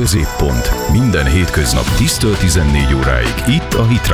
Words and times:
Középpont. 0.00 0.70
Minden 0.92 1.26
hétköznap 1.26 1.84
10-14 1.84 2.96
óráig 2.96 3.34
itt 3.46 3.74
a 3.74 3.86
Hit 3.86 4.06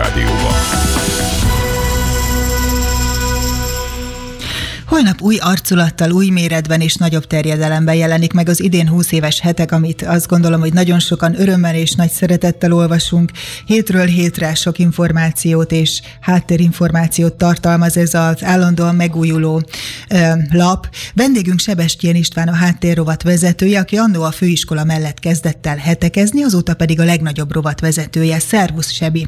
Holnap 4.93 5.21
új 5.21 5.37
arculattal, 5.37 6.11
új 6.11 6.31
méretben 6.31 6.81
és 6.81 6.95
nagyobb 6.95 7.25
terjedelemben 7.25 7.95
jelenik 7.95 8.33
meg 8.33 8.49
az 8.49 8.61
idén 8.61 8.89
20 8.89 9.13
éves 9.13 9.41
hetek, 9.41 9.73
amit 9.73 10.03
azt 10.03 10.29
gondolom, 10.29 10.61
hogy 10.61 10.73
nagyon 10.73 10.99
sokan 10.99 11.41
örömmel 11.41 11.75
és 11.75 11.95
nagy 11.95 12.09
szeretettel 12.09 12.73
olvasunk. 12.73 13.31
Hétről 13.67 14.07
hétre 14.07 14.55
sok 14.55 14.79
információt 14.79 15.73
és 15.73 16.03
háttérinformációt 16.21 17.35
tartalmaz 17.35 17.97
ez 17.97 18.15
az 18.15 18.45
állandóan 18.45 18.95
megújuló 18.95 19.63
ö, 20.11 20.17
lap. 20.51 20.87
Vendégünk 21.15 21.59
Sebestyén 21.59 22.15
István 22.15 22.49
a 22.49 22.55
háttérrovat 22.55 23.23
vezetője, 23.23 23.81
aki 23.81 23.97
annó 23.97 24.23
a 24.23 24.31
főiskola 24.31 24.85
mellett 24.85 25.19
kezdett 25.19 25.67
el 25.67 25.77
hetekezni, 25.77 26.43
azóta 26.43 26.75
pedig 26.75 27.01
a 27.01 27.05
legnagyobb 27.05 27.53
rovat 27.53 27.81
vezetője. 27.81 28.39
Szervusz, 28.39 28.91
Sebi! 28.91 29.27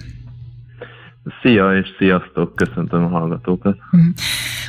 Szia 1.42 1.76
és 1.76 1.88
sziasztok, 1.98 2.54
köszöntöm 2.54 3.04
a 3.04 3.08
hallgatókat. 3.08 3.76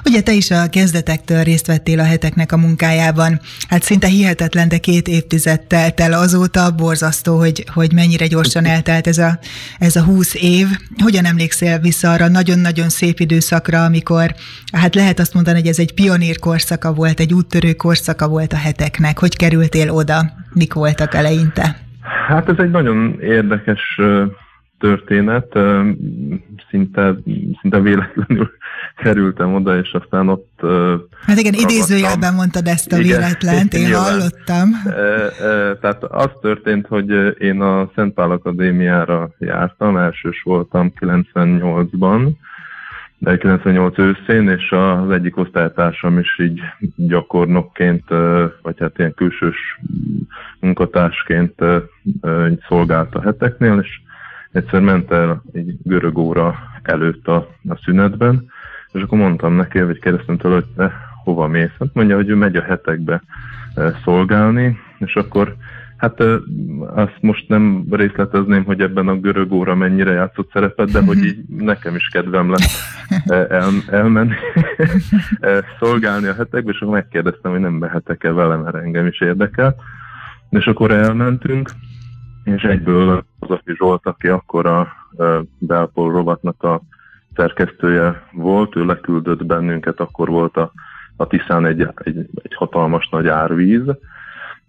Ugye 0.06 0.22
te 0.22 0.34
is 0.34 0.52
a 0.52 0.70
kezdetektől 0.70 1.44
részt 1.44 1.68
vettél 1.68 2.00
a 2.00 2.04
heteknek 2.04 2.52
a 2.52 2.58
munkájában. 2.58 3.40
Hát 3.70 3.82
szinte 3.82 4.08
hihetetlen, 4.08 4.68
de 4.68 4.78
két 4.78 5.08
évtized 5.08 5.62
telt 5.62 6.00
el 6.00 6.14
azóta, 6.14 6.76
borzasztó, 6.76 7.38
hogy, 7.38 7.64
hogy 7.74 7.94
mennyire 7.94 8.28
gyorsan 8.28 8.66
eltelt 8.66 9.08
ez 9.08 9.18
a, 9.18 9.40
ez 9.80 9.96
a 9.96 10.04
húsz 10.04 10.36
év. 10.36 10.68
Hogyan 11.04 11.26
emlékszel 11.26 11.80
vissza 11.80 12.12
arra 12.12 12.28
nagyon-nagyon 12.28 12.90
szép 12.90 13.20
időszakra, 13.20 13.84
amikor, 13.84 14.36
hát 14.72 14.96
lehet 14.96 15.20
azt 15.20 15.34
mondani, 15.34 15.60
hogy 15.60 15.68
ez 15.68 15.80
egy 15.80 15.94
pionír 15.94 16.40
korszaka 16.40 16.94
volt, 16.94 17.20
egy 17.20 17.34
úttörő 17.34 17.74
korszaka 17.74 18.28
volt 18.28 18.54
a 18.54 18.58
heteknek. 18.58 19.20
Hogy 19.20 19.36
kerültél 19.36 19.90
oda? 19.90 20.32
Mik 20.54 20.74
voltak 20.74 21.14
eleinte? 21.14 21.78
Hát 22.28 22.50
ez 22.50 22.58
egy 22.58 22.72
nagyon 22.72 23.18
érdekes 23.22 24.00
történet, 24.80 25.48
szinte, 26.70 27.16
szinte 27.62 27.80
véletlenül 27.80 28.52
kerültem 29.06 29.54
oda, 29.54 29.78
és 29.78 29.92
aztán 29.92 30.30
ott... 30.30 30.60
Hát 31.26 31.38
igen, 31.38 31.54
idézőjelben 31.54 32.34
mondtad 32.34 32.68
ezt 32.68 32.92
a 32.92 32.98
véletlent, 32.98 33.74
én 33.78 33.84
nyilván. 33.84 34.04
hallottam. 34.04 34.70
Tehát 35.82 36.04
az 36.04 36.30
történt, 36.42 36.88
hogy 36.88 37.42
én 37.42 37.62
a 37.62 37.92
Szentpál 37.96 38.32
Akadémiára 38.32 39.30
jártam, 39.40 39.98
elsős 39.98 40.42
voltam 40.44 40.94
98-ban, 41.00 42.30
de 43.18 43.38
98 43.38 43.98
őszén, 43.98 44.50
és 44.50 44.72
az 44.72 45.12
egyik 45.12 45.38
osztálytársam 45.38 46.20
is 46.20 46.40
így 46.40 46.62
gyakornokként, 46.96 48.04
vagy 48.62 48.76
hát 48.80 48.98
ilyen 48.98 49.14
külsős 49.14 49.80
munkatársként 50.60 51.54
szolgált 52.68 53.16
a 53.16 53.22
heteknél, 53.22 53.80
és 53.84 54.00
egyszer 54.52 54.80
ment 54.80 55.12
el 55.12 55.44
egy 55.54 55.76
görög 55.84 56.18
óra 56.18 56.56
előtt 56.82 57.28
a, 57.28 57.36
a 57.70 57.80
szünetben, 57.84 58.54
és 58.96 59.02
akkor 59.02 59.18
mondtam 59.18 59.54
neki, 59.54 59.82
vagy 59.82 60.00
kérdeztem 60.00 60.38
tőle, 60.38 60.54
hogy 60.54 60.66
te 60.76 60.94
hova 61.24 61.48
mész? 61.48 61.72
Hát 61.80 61.94
mondja, 61.94 62.16
hogy 62.16 62.30
ő 62.30 62.36
megy 62.36 62.56
a 62.56 62.62
hetekbe 62.62 63.22
e, 63.76 64.00
szolgálni, 64.04 64.78
és 64.98 65.16
akkor 65.16 65.56
hát 65.98 66.20
e, 66.20 66.38
azt 66.94 67.18
most 67.20 67.48
nem 67.48 67.86
részletezném, 67.92 68.64
hogy 68.64 68.82
ebben 68.82 69.08
a 69.08 69.20
görög 69.20 69.52
óra 69.52 69.76
mennyire 69.76 70.12
játszott 70.12 70.52
szerepet, 70.52 70.92
de 70.92 71.02
hogy 71.02 71.24
így 71.24 71.38
nekem 71.72 71.96
is 71.96 72.08
kedvem 72.08 72.50
lett 72.50 72.70
el, 73.50 73.72
elmenni 73.90 74.34
szolgálni 75.80 76.28
a 76.28 76.34
hetekbe, 76.34 76.72
és 76.72 76.80
akkor 76.80 76.94
megkérdeztem, 76.94 77.52
hogy 77.52 77.60
nem 77.60 77.74
mehetek-e 77.74 78.32
vele, 78.32 78.56
mert 78.56 78.76
engem 78.76 79.06
is 79.06 79.22
érdekel. 79.22 79.76
És 80.50 80.66
akkor 80.66 80.92
elmentünk, 80.92 81.70
és 82.44 82.64
egyből 82.64 83.26
az 83.40 83.50
aki 83.50 83.74
Zsolt, 83.76 84.06
aki 84.06 84.28
akkor 84.28 84.66
a 84.66 84.88
Belpol 85.58 86.12
rovatnak 86.12 86.64
a 86.64 86.82
szerkesztője 87.36 88.24
volt, 88.32 88.76
ő 88.76 88.86
leküldött 88.86 89.46
bennünket, 89.46 90.00
akkor 90.00 90.30
volt 90.30 90.58
a, 90.58 90.72
a 91.16 91.28
Tiszán 91.28 91.66
egy, 91.66 91.88
egy, 92.04 92.18
egy 92.44 92.56
hatalmas 92.56 93.10
nagy 93.12 93.28
árvíz, 93.28 93.84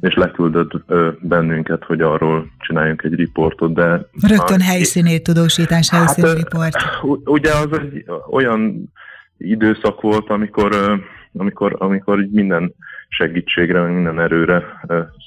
és 0.00 0.14
leküldött 0.14 0.72
ö, 0.86 1.10
bennünket, 1.20 1.84
hogy 1.84 2.00
arról 2.00 2.50
csináljunk 2.58 3.02
egy 3.02 3.14
riportot, 3.14 3.72
de... 3.72 4.08
Rögtön 4.28 4.60
helyszíni 4.60 5.22
tudósítás, 5.22 5.90
helyszíni 5.90 6.26
hát, 6.26 6.36
riport. 6.36 6.76
Ugye 7.24 7.50
az 7.52 7.78
egy 7.78 8.04
olyan 8.30 8.92
időszak 9.38 10.00
volt, 10.00 10.30
amikor, 10.30 11.00
amikor, 11.36 11.76
amikor 11.78 12.26
minden 12.30 12.74
segítségre, 13.08 13.86
minden 13.86 14.20
erőre 14.20 14.64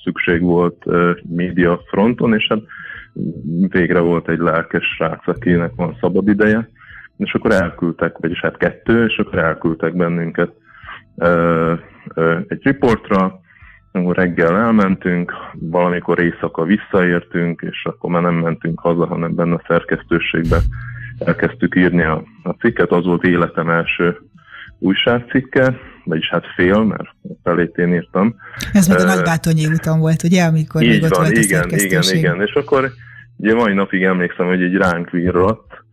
szükség 0.03 0.41
volt 0.41 0.85
média 1.21 1.81
fronton, 1.89 2.33
és 2.33 2.47
hát 2.49 2.59
végre 3.67 3.99
volt 3.99 4.29
egy 4.29 4.39
lelkes 4.39 4.85
srác, 4.95 5.27
akinek 5.27 5.71
van 5.75 5.97
szabad 6.01 6.27
ideje, 6.27 6.69
és 7.19 7.33
akkor 7.33 7.51
elküldtek, 7.51 8.17
vagyis 8.17 8.39
hát 8.39 8.57
kettő, 8.57 9.05
és 9.05 9.17
akkor 9.17 9.37
elküldtek 9.37 9.95
bennünket 9.95 10.51
egy 12.47 12.63
riportra, 12.63 13.39
akkor 13.91 14.15
reggel 14.15 14.57
elmentünk, 14.57 15.33
valamikor 15.53 16.19
éjszaka 16.19 16.63
visszaértünk, 16.63 17.61
és 17.61 17.85
akkor 17.85 18.09
már 18.09 18.21
nem 18.21 18.33
mentünk 18.33 18.79
haza, 18.79 19.05
hanem 19.05 19.35
benne 19.35 19.53
a 19.53 19.63
szerkesztőségben 19.67 20.61
elkezdtük 21.19 21.75
írni 21.75 22.03
a, 22.03 22.23
a 22.43 22.49
cikket, 22.49 22.91
az 22.91 23.05
volt 23.05 23.23
életem 23.23 23.69
első 23.69 24.17
újságcikke, 24.79 25.77
vagyis 26.03 26.29
hát 26.29 26.45
fél, 26.55 26.83
mert 26.83 27.09
felét 27.43 27.77
én 27.77 27.93
írtam. 27.93 28.35
Ez 28.73 28.87
meg 28.87 28.99
a 28.99 29.03
Nagybátonyi 29.03 29.65
úton 29.65 29.99
volt, 29.99 30.23
ugye, 30.23 30.43
amikor 30.43 30.81
még 30.81 31.03
ott 31.03 31.09
van, 31.09 31.23
volt 31.23 31.37
igen, 31.37 31.69
a 31.69 31.75
igen, 31.75 32.03
igen, 32.13 32.41
és 32.41 32.53
akkor 32.53 32.91
ugye 33.37 33.53
mai 33.53 33.73
napig 33.73 34.03
emlékszem, 34.03 34.47
hogy 34.47 34.61
egy 34.61 34.75
ránk 34.75 35.09
virrat, 35.09 35.63
uh, 35.69 35.88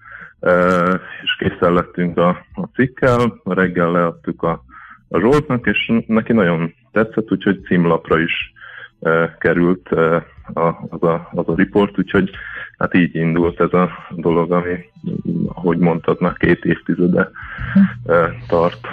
és 1.23 1.37
készen 1.39 1.73
lettünk 1.73 2.19
a, 2.19 2.29
a 2.55 2.69
cikkel, 2.75 3.41
reggel 3.45 3.91
leadtuk 3.91 4.43
a, 4.43 4.65
a 5.09 5.19
Zsoltnak, 5.19 5.67
és 5.67 5.93
neki 6.07 6.33
nagyon 6.33 6.75
tetszett, 6.93 7.33
úgyhogy 7.33 7.65
címlapra 7.67 8.19
is 8.19 8.53
került 9.39 9.89
a, 10.55 10.87
az, 10.89 11.03
a, 11.03 11.29
az 11.33 11.49
a 11.49 11.55
riport, 11.57 11.99
úgyhogy 11.99 12.31
hát 12.79 12.95
így 12.95 13.15
indult 13.15 13.61
ez 13.61 13.73
a 13.73 13.91
dolog, 14.11 14.53
ami, 14.53 14.77
ahogy 15.49 15.79
mondtad, 15.79 16.21
már 16.21 16.37
két 16.37 16.65
évtizede 16.65 17.31
tart. 18.49 18.87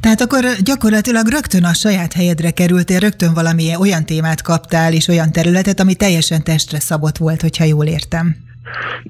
Tehát 0.00 0.20
akkor 0.20 0.44
gyakorlatilag 0.62 1.26
rögtön 1.28 1.64
a 1.64 1.72
saját 1.72 2.12
helyedre 2.12 2.50
kerültél, 2.50 2.98
rögtön 2.98 3.34
valamilyen 3.34 3.80
olyan 3.80 4.04
témát 4.04 4.42
kaptál, 4.42 4.92
és 4.92 5.08
olyan 5.08 5.32
területet, 5.32 5.80
ami 5.80 5.94
teljesen 5.94 6.44
testre 6.44 6.80
szabott 6.80 7.16
volt, 7.16 7.40
hogyha 7.40 7.64
jól 7.64 7.86
értem. 7.86 8.36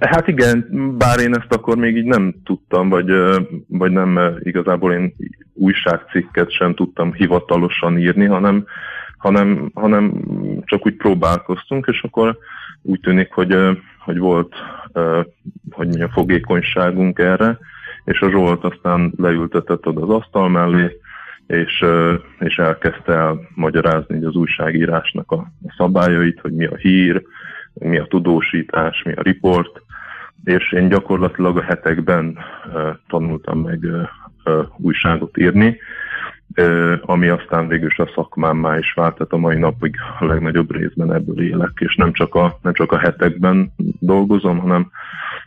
Hát 0.00 0.28
igen, 0.28 0.66
bár 0.98 1.18
én 1.18 1.34
ezt 1.34 1.52
akkor 1.52 1.76
még 1.76 1.96
így 1.96 2.04
nem 2.04 2.34
tudtam, 2.44 2.88
vagy, 2.88 3.12
vagy 3.68 3.90
nem 3.90 4.38
igazából 4.42 4.92
én 4.92 5.14
újságcikket 5.54 6.52
sem 6.52 6.74
tudtam 6.74 7.12
hivatalosan 7.12 7.98
írni, 7.98 8.24
hanem, 8.24 8.66
hanem, 9.18 9.70
hanem 9.74 10.12
csak 10.64 10.86
úgy 10.86 10.96
próbálkoztunk, 10.96 11.86
és 11.86 12.02
akkor 12.02 12.38
úgy 12.82 13.00
tűnik, 13.00 13.32
hogy, 13.32 13.56
hogy 13.98 14.18
volt 14.18 14.54
hogy 15.70 15.86
mondjam, 15.86 16.10
fogékonyságunk 16.10 17.18
erre, 17.18 17.58
és 18.04 18.20
a 18.20 18.30
Zsolt 18.30 18.64
aztán 18.64 19.12
leültetett 19.16 19.86
oda 19.86 20.02
az 20.02 20.10
asztal 20.10 20.48
mellé, 20.48 20.98
és, 21.46 21.84
és 22.38 22.56
elkezdte 22.56 23.12
el 23.12 23.40
magyarázni 23.54 24.24
az 24.24 24.34
újságírásnak 24.34 25.30
a 25.30 25.52
szabályait, 25.76 26.40
hogy 26.40 26.52
mi 26.52 26.64
a 26.64 26.76
hír, 26.76 27.22
mi 27.74 27.98
a 27.98 28.06
tudósítás, 28.06 29.02
mi 29.02 29.12
a 29.12 29.22
riport, 29.22 29.82
és 30.44 30.72
én 30.72 30.88
gyakorlatilag 30.88 31.56
a 31.56 31.62
hetekben 31.62 32.38
tanultam 33.08 33.60
meg 33.60 33.86
újságot 34.76 35.38
írni, 35.38 35.78
ami 37.00 37.28
aztán 37.28 37.68
végül 37.68 37.86
is 37.86 37.98
a 37.98 38.10
szakmámmá 38.14 38.78
is 38.78 38.92
vált, 38.94 39.14
tehát 39.14 39.32
a 39.32 39.36
mai 39.36 39.56
napig 39.56 39.96
a 40.18 40.24
legnagyobb 40.24 40.72
részben 40.72 41.12
ebből 41.12 41.40
élek, 41.40 41.72
és 41.74 41.94
nem 41.94 42.12
csak 42.12 42.34
a, 42.34 42.58
nem 42.62 42.72
csak 42.72 42.92
a 42.92 42.98
hetekben 42.98 43.72
dolgozom, 43.98 44.58
hanem 44.58 44.90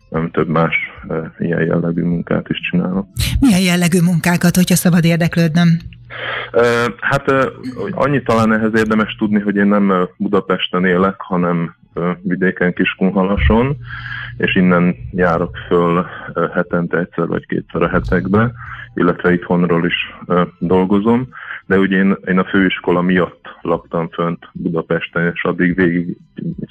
nem 0.10 0.32
több 0.32 0.48
más 0.48 0.76
ilyen 1.40 1.62
jellegű 1.62 2.04
munkát 2.04 2.50
is 2.50 2.60
csinálok. 2.70 3.08
Milyen 3.40 3.62
jellegű 3.62 4.00
munkákat, 4.02 4.56
hogyha 4.56 4.76
szabad 4.76 5.06
érdeklődnöm? 5.06 5.68
Hát 7.00 7.32
e, 7.32 7.48
annyi 7.92 8.22
talán 8.22 8.54
ehhez 8.54 8.72
érdemes 8.76 9.16
tudni, 9.16 9.40
hogy 9.40 9.56
én 9.56 9.68
nem 9.68 10.08
Budapesten 10.18 10.86
élek, 10.86 11.16
hanem 11.18 11.76
vidéken 12.22 12.74
Kiskunhalason, 12.74 13.78
és 14.38 14.56
innen 14.56 14.96
járok 15.12 15.58
föl 15.68 16.06
hetente 16.54 16.98
egyszer 16.98 17.28
vagy 17.28 17.46
kétszer 17.46 17.82
a 17.82 17.90
hetekbe, 17.90 18.52
illetve 18.94 19.34
itthonról 19.34 19.86
is 19.86 20.14
dolgozom, 20.60 21.28
de 21.66 21.78
ugye 21.78 21.98
én, 21.98 22.16
én 22.26 22.40
a 22.40 22.46
főiskola 22.46 23.02
miatt 23.02 23.46
laktam 23.62 24.10
fönt 24.10 24.50
Budapesten, 24.54 25.32
és 25.34 25.44
addig 25.44 25.76
végig 25.76 26.18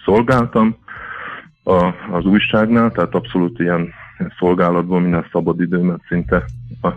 szolgáltam, 0.04 0.76
a, 1.66 1.94
az 2.10 2.24
újságnál, 2.24 2.90
tehát 2.90 3.14
abszolút 3.14 3.58
ilyen 3.58 3.92
szolgálatban 4.38 5.02
minden 5.02 5.26
szabadidőmet 5.32 6.00
szinte 6.08 6.44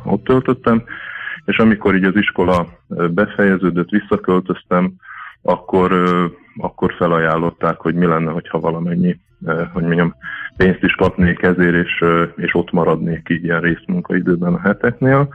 ott 0.03 0.23
töltöttem, 0.23 0.83
és 1.45 1.57
amikor 1.57 1.95
így 1.95 2.03
az 2.03 2.15
iskola 2.15 2.67
befejeződött, 3.09 3.89
visszaköltöztem, 3.89 4.93
akkor, 5.41 5.91
akkor 6.59 6.93
felajánlották, 6.97 7.77
hogy 7.77 7.95
mi 7.95 8.05
lenne, 8.05 8.31
hogyha 8.31 8.59
valamennyi, 8.59 9.19
hogy 9.73 9.83
mondjam, 9.83 10.15
pénzt 10.57 10.83
is 10.83 10.93
kapnék 10.93 11.41
ezért, 11.41 11.85
és, 11.85 12.03
és 12.35 12.55
ott 12.55 12.71
maradnék 12.71 13.29
így 13.29 13.43
ilyen 13.43 13.61
részmunkaidőben 13.61 14.53
a 14.53 14.59
heteknél. 14.59 15.29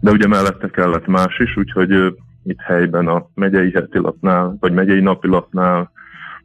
De 0.00 0.10
ugye 0.10 0.26
mellette 0.26 0.68
kellett 0.68 1.06
más 1.06 1.38
is, 1.38 1.56
úgyhogy 1.56 2.14
itt 2.44 2.60
helyben 2.60 3.08
a 3.08 3.26
megyei 3.34 3.70
hetilapnál, 3.70 4.56
vagy 4.60 4.72
megyei 4.72 5.00
napilapnál, 5.00 5.90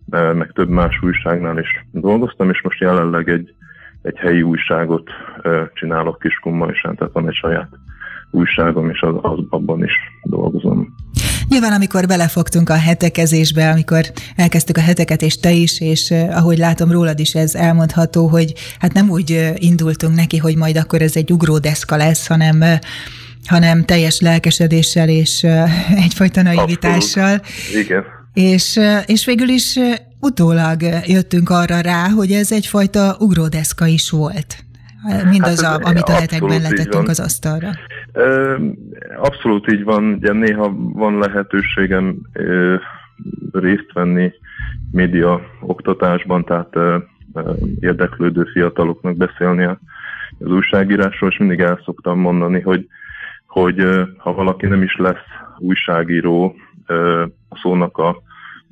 meg 0.09 0.51
több 0.53 0.69
más 0.69 0.99
újságnál 1.01 1.57
is 1.57 1.85
dolgoztam, 1.91 2.49
és 2.49 2.61
most 2.61 2.79
jelenleg 2.79 3.29
egy, 3.29 3.53
egy 4.01 4.17
helyi 4.17 4.41
újságot 4.41 5.09
csinálok 5.73 6.19
Kiskunmajsán, 6.19 6.95
tehát 6.95 7.13
van 7.13 7.27
egy 7.27 7.35
saját 7.35 7.69
újságom, 8.31 8.89
és 8.89 9.01
az, 9.01 9.15
az, 9.21 9.39
abban 9.49 9.83
is 9.83 9.93
dolgozom. 10.23 10.95
Nyilván, 11.51 11.73
amikor 11.73 12.05
belefogtunk 12.05 12.69
a 12.69 12.73
hetekezésbe, 12.73 13.69
amikor 13.69 14.11
elkezdtük 14.35 14.77
a 14.77 14.81
heteket, 14.81 15.21
és 15.21 15.39
te 15.39 15.51
is, 15.51 15.81
és 15.81 16.11
ahogy 16.11 16.57
látom 16.57 16.91
rólad 16.91 17.19
is 17.19 17.35
ez 17.35 17.55
elmondható, 17.55 18.27
hogy 18.27 18.53
hát 18.79 18.93
nem 18.93 19.09
úgy 19.09 19.51
indultunk 19.55 20.15
neki, 20.15 20.37
hogy 20.37 20.55
majd 20.55 20.77
akkor 20.77 21.01
ez 21.01 21.15
egy 21.15 21.31
ugródeszka 21.31 21.95
lesz, 21.95 22.27
hanem 22.27 22.63
hanem 23.45 23.85
teljes 23.85 24.19
lelkesedéssel 24.19 25.09
és 25.09 25.43
egyfajta 26.05 26.41
naivitással. 26.41 27.41
Igen. 27.75 28.03
És, 28.33 28.79
és 29.05 29.25
végül 29.25 29.49
is 29.49 29.79
utólag 30.19 30.81
jöttünk 31.05 31.49
arra 31.49 31.79
rá, 31.79 32.09
hogy 32.09 32.31
ez 32.31 32.51
egyfajta 32.51 33.15
ugródeszka 33.19 33.85
is 33.85 34.09
volt. 34.09 34.63
Mindaz, 35.29 35.63
hát 35.63 35.83
a, 35.83 35.87
amit 35.87 36.09
a 36.09 36.11
hetekben 36.11 36.61
letettünk 36.61 37.07
az 37.07 37.19
asztalra. 37.19 37.69
Abszolút 39.17 39.71
így 39.71 39.83
van. 39.83 40.03
Ugye 40.03 40.31
néha 40.31 40.73
van 40.75 41.17
lehetőségem 41.17 42.15
részt 43.51 43.91
venni 43.93 44.31
média 44.91 45.41
oktatásban, 45.61 46.45
tehát 46.45 47.01
érdeklődő 47.79 48.43
fiataloknak 48.43 49.15
beszélni 49.15 49.63
az 49.63 49.77
újságírásról, 50.51 51.29
és 51.29 51.37
mindig 51.37 51.59
el 51.59 51.81
szoktam 51.85 52.19
mondani, 52.19 52.61
hogy, 52.61 52.87
hogy 53.45 53.85
ha 54.17 54.33
valaki 54.33 54.65
nem 54.65 54.81
is 54.81 54.95
lesz 54.95 55.25
újságíró 55.57 56.55
a 57.49 57.57
szónak 57.61 57.97
a, 57.97 58.21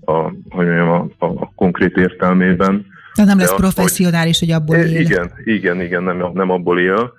a, 0.05 0.13
hogy 0.49 0.65
mondjam, 0.65 0.89
a, 0.89 1.25
a, 1.25 1.25
a 1.25 1.51
konkrét 1.55 1.97
értelmében, 1.97 2.85
de 3.19 3.25
nem 3.25 3.37
lesz 3.37 3.55
professzionális, 3.55 4.39
hogy, 4.39 4.47
hogy 4.47 4.57
abból 4.57 4.75
él. 4.75 4.99
Igen, 4.99 5.31
igen, 5.43 5.81
igen, 5.81 6.03
nem, 6.03 6.31
nem 6.33 6.49
abból 6.49 6.79
él, 6.79 7.13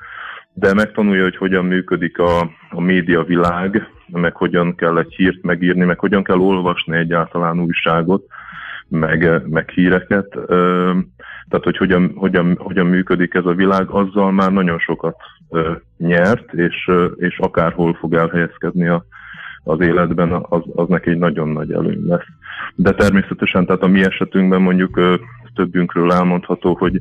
de 0.52 0.74
megtanulja, 0.74 1.22
hogy 1.22 1.36
hogyan 1.36 1.64
működik 1.64 2.18
a, 2.18 2.40
a 2.70 2.80
média 2.80 3.22
világ, 3.22 3.88
meg 4.06 4.36
hogyan 4.36 4.74
kell 4.74 4.98
egy 4.98 5.14
hírt 5.14 5.42
megírni, 5.42 5.84
meg 5.84 5.98
hogyan 5.98 6.24
kell 6.24 6.38
olvasni 6.38 6.96
egyáltalán 6.96 7.60
újságot, 7.60 8.24
meg, 8.88 9.48
meg 9.48 9.68
híreket. 9.68 10.28
Tehát, 11.48 11.64
hogy 11.64 11.76
hogyan, 11.76 12.12
hogyan, 12.14 12.56
hogyan 12.58 12.86
működik 12.86 13.34
ez 13.34 13.44
a 13.44 13.54
világ, 13.54 13.88
azzal 13.88 14.32
már 14.32 14.52
nagyon 14.52 14.78
sokat 14.78 15.16
nyert, 15.96 16.52
és, 16.52 16.90
és 17.16 17.38
akárhol 17.38 17.94
fog 17.94 18.14
elhelyezkedni 18.14 18.86
a, 18.86 19.04
az 19.64 19.80
életben, 19.80 20.32
az, 20.48 20.62
az 20.74 20.88
neki 20.88 21.10
egy 21.10 21.18
nagyon 21.18 21.48
nagy 21.48 21.72
előny 21.72 22.06
lesz. 22.06 22.26
De 22.74 22.92
természetesen, 22.92 23.66
tehát 23.66 23.82
a 23.82 23.86
mi 23.86 24.04
esetünkben 24.04 24.62
mondjuk 24.62 25.00
többünkről 25.54 26.12
elmondható, 26.12 26.74
hogy, 26.74 27.00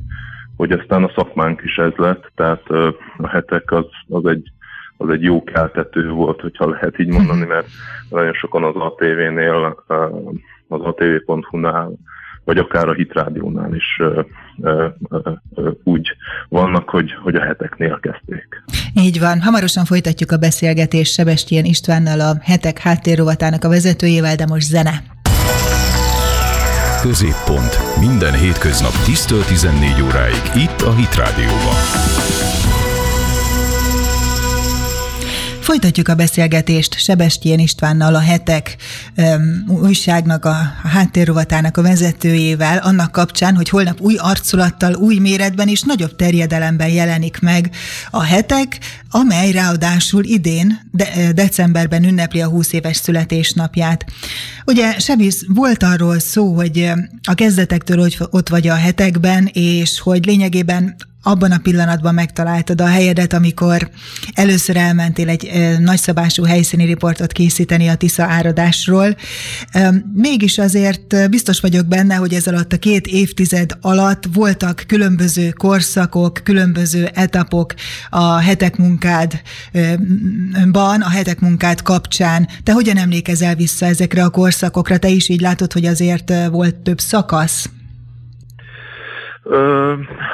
hogy 0.56 0.72
aztán 0.72 1.04
a 1.04 1.12
szakmánk 1.14 1.62
is 1.64 1.76
ez 1.76 1.92
lett, 1.96 2.32
tehát 2.34 2.70
a 3.16 3.28
hetek 3.28 3.72
az, 3.72 3.86
az 4.08 4.26
egy 4.26 4.52
az 5.00 5.08
egy 5.08 5.22
jó 5.22 5.44
keltető 5.44 6.10
volt, 6.10 6.40
hogyha 6.40 6.68
lehet 6.68 6.98
így 6.98 7.08
mondani, 7.08 7.44
mert 7.44 7.66
nagyon 8.10 8.32
sokan 8.32 8.64
az 8.64 8.74
ATV-nél, 8.74 9.76
az 10.68 10.80
atv.hu-nál, 10.80 11.92
vagy 12.44 12.58
akár 12.58 12.88
a 12.88 12.92
Hitrádiónál 12.92 13.74
is 13.74 14.00
úgy 15.84 16.08
vannak, 16.48 16.88
hogy, 16.88 17.12
hogy 17.22 17.34
a 17.34 17.44
heteknél 17.44 17.98
kezdték. 18.02 18.62
Így 18.94 19.20
van. 19.20 19.40
Hamarosan 19.40 19.84
folytatjuk 19.84 20.30
a 20.30 20.36
beszélgetést 20.36 21.12
Sebestyén 21.12 21.64
Istvánnal, 21.64 22.20
a 22.20 22.36
hetek 22.42 22.78
háttérrovatának 22.78 23.64
a 23.64 23.68
vezetőjével, 23.68 24.36
de 24.36 24.46
most 24.46 24.66
zene. 24.66 25.19
Középpont. 27.00 27.78
Minden 28.00 28.34
hétköznap 28.34 28.92
10-14 28.92 30.04
óráig 30.04 30.62
itt 30.62 30.80
a 30.80 30.94
Hit 30.94 31.14
Folytatjuk 35.70 36.08
a 36.08 36.14
beszélgetést 36.14 36.98
Sebestyén 36.98 37.58
Istvánnal, 37.58 38.14
a 38.14 38.20
hetek 38.20 38.76
um, 39.16 39.64
újságnak, 39.82 40.44
a, 40.44 40.56
háttérrovatának 40.82 41.76
a 41.76 41.82
vezetőjével, 41.82 42.78
annak 42.78 43.12
kapcsán, 43.12 43.56
hogy 43.56 43.68
holnap 43.68 44.00
új 44.00 44.16
arculattal, 44.16 44.94
új 44.94 45.18
méretben 45.18 45.68
és 45.68 45.82
nagyobb 45.82 46.16
terjedelemben 46.16 46.88
jelenik 46.88 47.40
meg 47.40 47.70
a 48.10 48.22
hetek, 48.22 48.78
amely 49.10 49.50
ráadásul 49.50 50.24
idén, 50.24 50.80
de, 50.90 51.32
decemberben 51.32 52.04
ünnepli 52.04 52.40
a 52.40 52.48
20 52.48 52.72
éves 52.72 52.96
születésnapját. 52.96 54.04
Ugye, 54.66 54.98
Sebisz, 54.98 55.44
volt 55.48 55.82
arról 55.82 56.18
szó, 56.18 56.54
hogy 56.54 56.90
a 57.22 57.34
kezdetektől 57.34 57.98
hogy 57.98 58.18
ott 58.30 58.48
vagy 58.48 58.68
a 58.68 58.74
hetekben, 58.74 59.46
és 59.52 60.00
hogy 60.00 60.26
lényegében 60.26 60.96
abban 61.22 61.50
a 61.50 61.58
pillanatban 61.58 62.14
megtaláltad 62.14 62.80
a 62.80 62.86
helyedet, 62.86 63.32
amikor 63.32 63.90
először 64.32 64.76
elmentél 64.76 65.28
egy 65.28 65.50
nagyszabású 65.78 66.44
helyszíni 66.44 66.84
riportot 66.84 67.32
készíteni 67.32 67.88
a 67.88 67.94
Tisza 67.94 68.24
áradásról. 68.24 69.16
Mégis 70.14 70.58
azért 70.58 71.30
biztos 71.30 71.60
vagyok 71.60 71.86
benne, 71.86 72.14
hogy 72.14 72.34
ez 72.34 72.46
alatt 72.46 72.72
a 72.72 72.78
két 72.78 73.06
évtized 73.06 73.76
alatt 73.80 74.24
voltak 74.32 74.84
különböző 74.86 75.50
korszakok, 75.50 76.40
különböző 76.44 77.10
etapok 77.14 77.74
a 78.10 78.36
hetek 78.36 78.76
munkádban, 78.76 79.40
a 81.00 81.08
hetek 81.08 81.40
munkád 81.40 81.82
kapcsán. 81.82 82.48
Te 82.62 82.72
hogyan 82.72 82.96
emlékezel 82.96 83.54
vissza 83.54 83.86
ezekre 83.86 84.24
a 84.24 84.28
korszakokra? 84.30 84.98
Te 84.98 85.08
is 85.08 85.28
így 85.28 85.40
látod, 85.40 85.72
hogy 85.72 85.86
azért 85.86 86.32
volt 86.50 86.74
több 86.74 87.00
szakasz? 87.00 87.68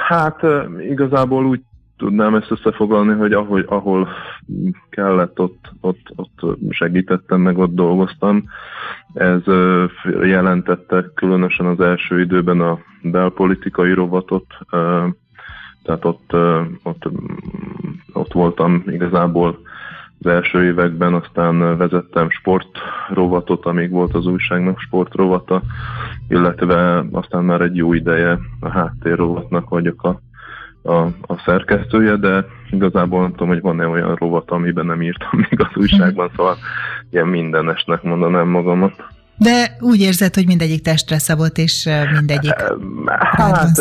Hát 0.07 0.47
igazából 0.79 1.47
úgy 1.47 1.61
tudnám 1.97 2.35
ezt 2.35 2.51
összefoglalni, 2.51 3.15
hogy 3.15 3.33
ahogy, 3.33 3.65
ahol 3.69 4.09
kellett, 4.91 5.41
ott, 5.41 5.71
ott, 5.81 6.13
ott 6.17 6.59
segítettem, 6.71 7.41
meg 7.41 7.59
ott 7.59 7.75
dolgoztam. 7.75 8.45
Ez 9.15 9.41
jelentette 10.23 11.11
különösen 11.15 11.67
az 11.67 11.81
első 11.81 12.21
időben 12.21 12.61
a 12.61 12.79
belpolitikai 13.03 13.93
rovatot, 13.93 14.47
tehát 15.83 16.05
ott, 16.05 16.33
ott, 16.83 17.09
ott 18.13 18.33
voltam 18.33 18.83
igazából 18.87 19.59
az 20.21 20.31
első 20.31 20.65
években, 20.65 21.15
aztán 21.15 21.77
vezettem 21.77 22.31
sportrovatot, 22.31 23.65
amíg 23.67 23.91
volt 23.91 24.15
az 24.15 24.27
újságnak 24.27 24.81
sportrovata, 24.81 25.63
illetve 26.29 27.05
aztán 27.13 27.45
már 27.45 27.61
egy 27.61 27.77
jó 27.77 27.93
ideje 27.93 28.39
a 28.61 28.69
háttérrovatnak 28.69 29.69
vagyok 29.69 30.03
a, 30.03 30.21
a, 30.91 30.97
a 31.05 31.43
szerkesztője, 31.45 32.17
de 32.17 32.45
igazából 32.71 33.21
nem 33.21 33.31
tudom, 33.31 33.49
hogy 33.49 33.61
van-e 33.61 33.87
olyan 33.87 34.15
rovat, 34.15 34.51
amiben 34.51 34.87
nem 34.87 35.03
írtam 35.03 35.31
még 35.51 35.61
az 35.61 35.77
újságban, 35.77 36.31
szóval 36.37 36.57
ilyen 37.11 37.29
mindenesnek 37.29 38.03
mondanám 38.03 38.49
magamat. 38.49 39.05
De 39.39 39.77
úgy 39.81 40.01
érzed, 40.01 40.35
hogy 40.35 40.47
mindegyik 40.47 40.83
testre 40.83 41.19
szabott, 41.19 41.59
és 41.59 41.89
mindegyik 42.19 42.55
Hát, 43.09 43.81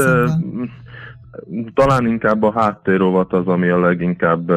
talán 1.74 2.08
inkább 2.08 2.44
a 2.44 2.52
háttérrovat 2.52 3.34
az, 3.34 3.48
ami 3.48 3.68
a 3.68 3.80
leginkább, 3.80 4.52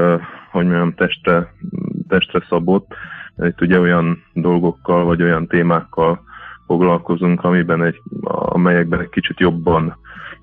hogy 0.59 0.67
mondjam, 0.67 0.95
testre, 0.95 1.53
testre 2.09 2.45
szabott. 2.49 2.95
Itt 3.43 3.61
ugye 3.61 3.81
olyan 3.81 4.23
dolgokkal, 4.33 5.05
vagy 5.05 5.23
olyan 5.23 5.47
témákkal 5.47 6.23
foglalkozunk, 6.67 7.45
amiben 7.45 7.83
egy, 7.83 8.03
amelyekben 8.31 9.01
egy 9.01 9.09
kicsit 9.09 9.41
jobban 9.41 9.97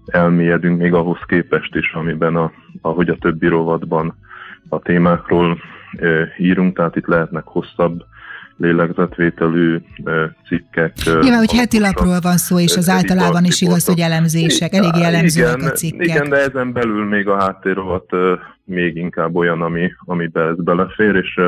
elmélyedünk 0.06 0.80
még 0.80 0.94
ahhoz 0.94 1.20
képest 1.26 1.76
is, 1.76 1.94
amiben 1.94 2.36
a, 2.36 2.52
ahogy 2.82 3.10
a 3.10 3.18
többi 3.18 3.48
rovatban 3.48 4.16
a 4.70 4.80
témákról 4.80 5.58
írunk, 6.38 6.76
tehát 6.76 6.96
itt 6.96 7.08
lehetnek 7.08 7.44
hosszabb 7.44 8.04
lélegzetvételű 8.58 9.78
cikkek. 10.48 10.94
Nyilván, 11.06 11.38
hogy 11.38 11.52
heti 11.52 11.80
lapról 11.80 12.20
van 12.22 12.38
szó, 12.38 12.60
és 12.60 12.76
az 12.76 12.90
általában 12.90 13.44
is 13.44 13.62
igaz, 13.62 13.86
hogy 13.86 14.00
elemzések, 14.00 14.74
elég 14.74 14.96
jellemzőek 14.96 15.58
igen, 15.58 15.70
a 15.70 15.72
cikkek. 15.72 16.08
Igen, 16.08 16.30
de 16.30 16.36
ezen 16.36 16.74
belül 16.74 17.06
még 17.06 17.28
a 17.28 17.42
háttérrovat 17.42 18.06
még 18.64 18.96
inkább 18.96 19.36
olyan, 19.36 19.62
ami, 19.62 19.92
amibe 20.06 20.42
ez 20.42 20.56
belefér, 20.56 21.16
és, 21.16 21.40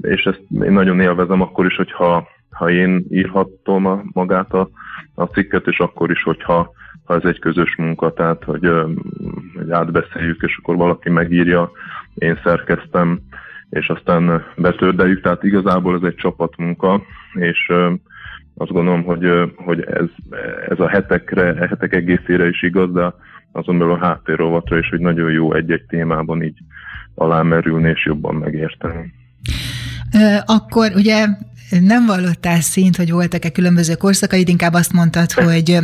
és 0.00 0.22
ezt 0.22 0.42
én 0.64 0.72
nagyon 0.72 1.00
élvezem 1.00 1.40
akkor 1.40 1.66
is, 1.66 1.76
hogyha 1.76 2.28
ha 2.50 2.70
én 2.70 3.06
írhatom 3.10 3.86
a, 3.86 4.02
magát 4.12 4.52
a, 4.52 4.68
a 5.14 5.24
cikket, 5.24 5.66
és 5.66 5.78
akkor 5.78 6.10
is, 6.10 6.22
hogyha 6.22 6.74
ha 7.04 7.14
ez 7.14 7.24
egy 7.24 7.38
közös 7.38 7.76
munka, 7.76 8.12
tehát 8.12 8.44
hogy, 8.44 8.70
hogy 9.54 9.70
átbeszéljük, 9.70 10.42
és 10.42 10.58
akkor 10.58 10.76
valaki 10.76 11.10
megírja, 11.10 11.70
én 12.14 12.40
szerkeztem, 12.44 13.20
és 13.70 13.88
aztán 13.88 14.44
betördeljük, 14.56 15.22
tehát 15.22 15.42
igazából 15.42 15.94
ez 15.94 16.02
egy 16.02 16.14
csapatmunka, 16.14 17.02
és 17.32 17.72
azt 18.54 18.70
gondolom, 18.70 19.02
hogy, 19.02 19.52
hogy 19.56 19.80
ez, 19.80 20.06
ez 20.68 20.80
a 20.80 20.88
hetekre, 20.88 21.50
a 21.50 21.66
hetek 21.66 21.94
egészére 21.94 22.48
is 22.48 22.62
igaz, 22.62 22.92
de 22.92 23.14
azon 23.52 23.78
belül 23.78 23.92
a 23.92 24.06
háttérrovatra 24.06 24.78
is, 24.78 24.88
hogy 24.88 25.00
nagyon 25.00 25.30
jó 25.30 25.52
egy-egy 25.52 25.84
témában 25.88 26.42
így 26.42 26.58
alámerülni 27.14 27.88
és 27.88 28.06
jobban 28.06 28.34
megérteni. 28.34 29.12
Akkor 30.44 30.92
ugye 30.94 31.26
nem 31.70 32.06
vallottál 32.06 32.60
szint, 32.60 32.96
hogy 32.96 33.10
voltak-e 33.10 33.50
különböző 33.50 33.94
korszakaid, 33.94 34.48
inkább 34.48 34.72
azt 34.72 34.92
mondtad, 34.92 35.32
hogy 35.32 35.78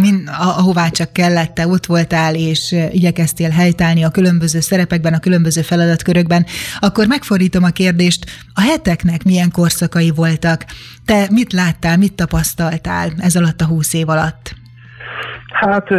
min, 0.00 0.28
ahová 0.58 0.88
csak 0.88 1.12
kellett, 1.12 1.54
te 1.54 1.66
ott 1.66 1.86
voltál, 1.86 2.34
és 2.34 2.74
igyekeztél 2.92 3.50
helytállni 3.50 4.04
a 4.04 4.10
különböző 4.10 4.60
szerepekben, 4.60 5.12
a 5.12 5.20
különböző 5.20 5.62
feladatkörökben, 5.62 6.44
akkor 6.80 7.06
megfordítom 7.06 7.64
a 7.64 7.68
kérdést, 7.68 8.24
a 8.54 8.60
heteknek 8.60 9.24
milyen 9.24 9.50
korszakai 9.50 10.10
voltak? 10.10 10.64
Te 11.04 11.26
mit 11.30 11.52
láttál, 11.52 11.96
mit 11.96 12.14
tapasztaltál 12.14 13.10
ez 13.18 13.36
alatt 13.36 13.60
a 13.60 13.66
húsz 13.66 13.94
év 13.94 14.08
alatt? 14.08 14.54
Hát 15.52 15.90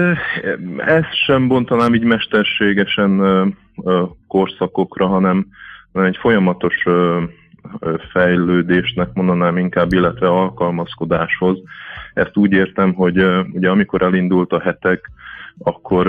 ezt 0.77 1.25
sem 1.25 1.47
bontanám 1.47 1.93
így 1.93 2.03
mesterségesen 2.03 3.21
korszakokra, 4.27 5.07
hanem 5.07 5.47
egy 5.93 6.17
folyamatos 6.21 6.75
fejlődésnek 8.11 9.13
mondanám 9.13 9.57
inkább, 9.57 9.93
illetve 9.93 10.27
alkalmazkodáshoz. 10.27 11.57
Ezt 12.13 12.37
úgy 12.37 12.51
értem, 12.51 12.93
hogy 12.93 13.25
ugye 13.51 13.69
amikor 13.69 14.01
elindult 14.01 14.51
a 14.51 14.59
hetek, 14.59 15.11
akkor 15.57 16.07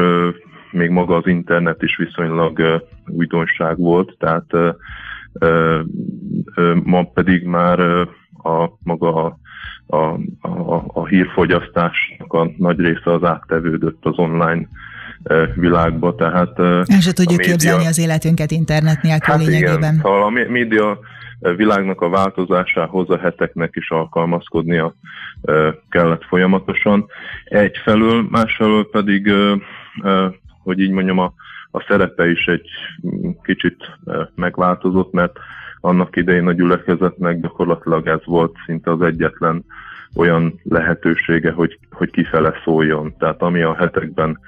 még 0.70 0.90
maga 0.90 1.16
az 1.16 1.26
internet 1.26 1.82
is 1.82 1.96
viszonylag 1.96 2.82
újdonság 3.06 3.78
volt, 3.78 4.16
tehát 4.18 4.46
ma 6.82 7.02
pedig 7.02 7.44
már 7.44 7.80
a 8.42 8.70
maga 8.82 9.24
a, 9.24 9.38
a, 9.86 9.96
a, 10.48 10.84
a 10.86 11.06
hírfogyasztásnak 11.06 12.32
a 12.32 12.50
nagy 12.56 12.78
része 12.78 13.12
az 13.12 13.24
áttevődött 13.24 14.04
az 14.04 14.18
online 14.18 14.68
világba, 15.54 16.14
tehát... 16.14 16.58
El 16.58 17.00
se 17.00 17.12
tudjuk 17.12 17.38
média... 17.38 17.52
képzelni 17.52 17.86
az 17.86 17.98
életünket 17.98 18.50
internet 18.50 19.02
nélkül 19.02 19.34
hát 19.34 19.44
lényegében. 19.44 19.76
Igen, 19.76 20.00
szóval 20.02 20.22
a 20.22 20.30
média 20.50 20.98
világnak 21.38 22.00
a 22.00 22.08
változásához 22.08 23.10
a 23.10 23.18
heteknek 23.18 23.76
is 23.76 23.90
alkalmazkodnia 23.90 24.94
kellett 25.88 26.24
folyamatosan. 26.24 27.06
Egyfelől, 27.44 28.26
másfelől 28.30 28.90
pedig, 28.90 29.32
hogy 30.62 30.78
így 30.78 30.90
mondjam, 30.90 31.18
a, 31.18 31.32
a 31.70 31.84
szerepe 31.88 32.30
is 32.30 32.46
egy 32.46 32.68
kicsit 33.42 33.76
megváltozott, 34.34 35.12
mert 35.12 35.38
annak 35.80 36.16
idején 36.16 36.46
a 36.46 36.52
gyülekezetnek 36.52 37.40
gyakorlatilag 37.40 38.06
ez 38.06 38.24
volt 38.24 38.56
szinte 38.66 38.90
az 38.90 39.02
egyetlen 39.02 39.64
olyan 40.16 40.60
lehetősége, 40.62 41.50
hogy, 41.50 41.78
hogy 41.90 42.10
kifele 42.10 42.54
szóljon. 42.64 43.14
Tehát 43.18 43.42
ami 43.42 43.62
a 43.62 43.74
hetekben 43.74 44.38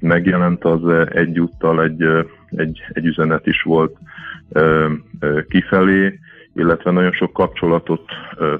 megjelent, 0.00 0.64
az 0.64 0.88
egyúttal 1.10 1.82
egy, 1.82 2.02
egy, 2.50 2.82
egy 2.92 3.04
üzenet 3.04 3.46
is 3.46 3.62
volt 3.62 3.96
kifelé, 5.48 6.18
illetve 6.54 6.90
nagyon 6.90 7.12
sok 7.12 7.32
kapcsolatot 7.32 8.02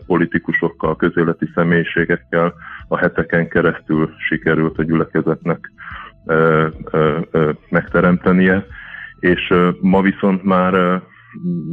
politikusokkal, 0.06 0.96
közéleti 0.96 1.50
személyiségekkel 1.54 2.54
a 2.88 2.98
heteken 2.98 3.48
keresztül 3.48 4.10
sikerült 4.28 4.78
a 4.78 4.82
gyülekezetnek 4.82 5.72
megteremtenie, 7.68 8.66
és 9.20 9.54
ma 9.80 10.00
viszont 10.00 10.42
már 10.42 11.02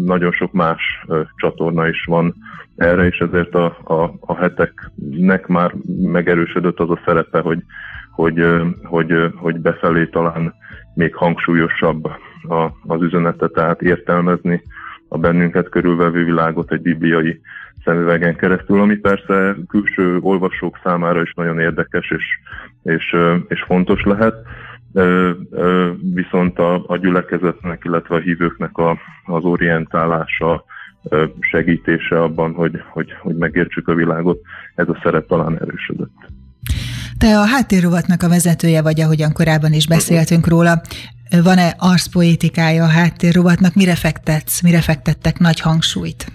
nagyon 0.06 0.32
sok 0.32 0.52
más 0.52 1.06
csatorna 1.36 1.88
is 1.88 2.06
van 2.06 2.36
erre, 2.76 3.06
és 3.06 3.18
ezért 3.18 3.56
a, 3.56 3.78
a, 3.84 4.14
a 4.20 4.36
heteknek 4.36 5.48
már 5.48 5.74
megerősödött 6.02 6.80
az 6.80 6.90
a 6.90 7.00
szerepe, 7.06 7.40
hogy, 7.40 7.64
hogy, 8.12 8.46
hogy, 8.84 9.14
hogy 9.36 9.60
befelé 9.60 10.06
talán 10.06 10.54
még 10.94 11.16
hangsúlyosabb 11.16 12.06
a, 12.48 12.72
az 12.88 13.02
üzenetet, 13.02 13.52
tehát 13.52 13.82
értelmezni 13.82 14.62
a 15.08 15.18
bennünket 15.18 15.70
körülvevő 15.70 16.26
világot 16.26 16.72
egy 16.72 16.82
bibliai 16.82 17.42
szemüvegen 17.84 18.36
keresztül, 18.36 18.82
ami 18.82 18.96
persze 18.96 19.56
külső 19.68 20.18
olvasók 20.22 20.80
számára 20.84 21.22
is 21.22 21.34
nagyon 21.34 21.60
érdekes 21.60 22.12
és, 22.12 22.24
és, 22.84 23.16
és 23.48 23.62
fontos 23.62 24.04
lehet, 24.04 24.36
viszont 26.14 26.60
a, 26.60 26.84
a 26.88 26.98
gyülekezetnek, 26.98 27.82
illetve 27.86 28.16
a 28.16 28.20
hívőknek 28.20 28.78
a, 28.78 28.98
az 29.26 29.44
orientálása, 29.44 30.66
segítése 31.40 32.22
abban, 32.22 32.54
hogy, 32.54 32.82
hogy, 32.90 33.14
hogy 33.20 33.36
megértsük 33.36 33.88
a 33.88 33.94
világot, 33.94 34.42
ez 34.76 34.90
a 34.90 35.00
szerep 35.04 35.28
talán 35.28 35.60
erősödött. 35.60 36.23
Te 37.24 37.40
a 37.40 37.46
háttérrovatnak 37.46 38.22
a 38.24 38.30
vezetője 38.30 38.82
vagy, 38.82 39.02
ahogyan 39.02 39.34
korábban 39.34 39.74
is 39.74 39.88
beszéltünk 39.88 40.48
róla. 40.48 40.82
Van-e 41.44 41.76
arszpoétikája 41.78 42.84
a 42.84 42.96
háttérrovatnak? 43.00 43.76
Mire 43.76 43.96
fektetsz? 43.96 44.62
Mire 44.62 44.82
fektettek 44.82 45.40
nagy 45.40 45.60
hangsúlyt? 45.60 46.26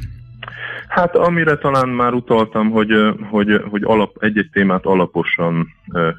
Hát 0.89 1.17
amire 1.17 1.57
talán 1.57 1.89
már 1.89 2.13
utaltam, 2.13 2.71
hogy, 2.71 2.93
hogy, 3.31 3.63
hogy 3.71 3.83
alap, 3.85 4.17
egy-egy 4.21 4.51
témát 4.53 4.85
alaposan 4.85 5.75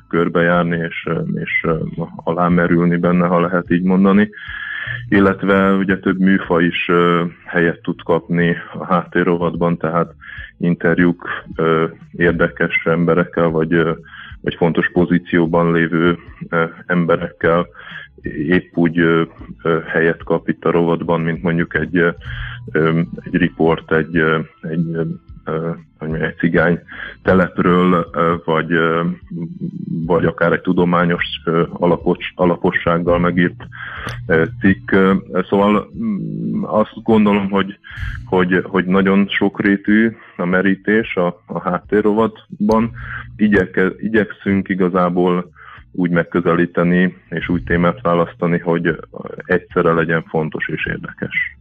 körbejárni 0.10 0.78
és, 0.78 1.10
és 1.34 1.68
alámerülni 2.16 2.98
benne, 2.98 3.28
ha 3.28 3.40
lehet 3.40 3.72
így 3.72 3.84
mondani. 3.84 4.30
Illetve 5.08 5.72
ugye 5.72 5.98
több 5.98 6.20
műfa 6.20 6.62
is 6.62 6.90
helyet 7.46 7.82
tud 7.82 8.04
kapni 8.04 8.56
a 8.80 8.86
háttérrovatban, 8.86 9.78
tehát 9.78 10.14
interjúk 10.58 11.30
érdekes 12.12 12.86
emberekkel, 12.86 13.48
vagy, 13.48 13.82
vagy 14.42 14.56
fontos 14.56 14.92
pozícióban 14.92 15.72
lévő 15.72 16.18
emberekkel. 16.86 17.68
Épp 18.48 18.78
úgy 18.78 19.02
helyet 19.88 20.24
kap 20.24 20.48
itt 20.48 20.66
a 20.66 20.72
rovatban, 20.72 21.22
mint 21.22 21.44
mondjuk 21.44 21.76
egy, 21.76 21.98
egy 23.24 23.36
riport, 23.36 23.94
egy, 23.94 24.16
egy, 24.62 24.98
egy 26.00 26.36
cigány 26.38 26.80
telepről, 27.24 28.10
vagy, 28.46 28.68
vagy 30.06 30.26
akár 30.26 30.52
egy 30.52 30.62
tudományos 30.62 31.24
alapos, 31.70 32.34
alapossággal 32.36 33.20
megírt 33.20 33.68
cikk. 34.60 34.96
Szóval 35.50 35.92
mm, 35.98 36.64
azt 36.64 37.04
gondolom, 37.04 37.50
hogy, 37.50 37.80
hogy, 38.26 38.64
hogy 38.64 38.86
nagyon 38.86 39.28
sokrétű 39.28 40.16
a 40.38 40.46
merítés 40.46 41.16
a, 41.16 41.42
a 41.46 41.60
háttérrovatban. 41.60 42.92
Igyek, 43.36 43.82
igyekszünk 43.98 44.70
igazából 44.70 45.50
úgy 45.92 46.10
megközelíteni 46.10 47.18
és 47.30 47.50
úgy 47.50 47.64
témát 47.64 48.02
választani, 48.02 48.58
hogy 48.58 49.00
egyszerre 49.46 49.92
legyen 49.94 50.24
fontos 50.24 50.68
és 50.68 50.86
érdekes. 50.86 51.59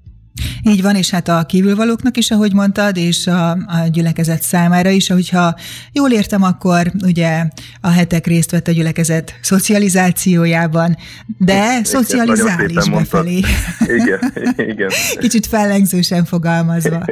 Így 0.69 0.83
van, 0.83 0.95
és 0.95 1.11
hát 1.11 1.29
a 1.29 1.45
kívülvalóknak 1.47 2.17
is, 2.17 2.31
ahogy 2.31 2.55
mondtad, 2.55 2.97
és 2.97 3.27
a, 3.27 3.51
a 3.51 3.89
gyülekezet 3.93 4.43
számára 4.43 4.91
is, 4.91 5.09
hogyha 5.09 5.55
jól 5.93 6.11
értem, 6.11 6.43
akkor 6.43 6.87
ugye 7.07 7.45
a 7.81 7.89
hetek 7.89 8.27
részt 8.27 8.51
vett 8.51 8.67
a 8.67 8.73
gyülekezet 8.73 9.39
szocializációjában, 9.41 10.97
de 11.39 11.53
igen, 11.53 11.85
szocializál 11.85 12.69
is 12.69 12.91
befelé. 12.91 13.41
Igen, 13.99 14.21
igen. 14.57 14.89
Kicsit 15.25 15.47
fellengzősen 15.47 16.25
fogalmazva. 16.25 17.05